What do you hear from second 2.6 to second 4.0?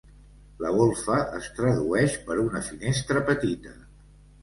finestra petita.